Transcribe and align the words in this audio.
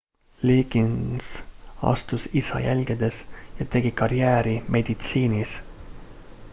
liggins 0.49 1.27
astus 1.89 2.25
isa 2.41 2.59
jälgedes 2.59 3.25
ja 3.59 3.65
tegi 3.65 3.91
karjääri 3.91 4.63
meditsiinis 4.69 5.59